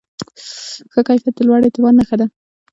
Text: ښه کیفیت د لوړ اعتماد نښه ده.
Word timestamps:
ښه 0.91 1.01
کیفیت 1.07 1.33
د 1.37 1.39
لوړ 1.47 1.61
اعتماد 1.63 1.93
نښه 1.99 2.15
ده. 2.19 2.27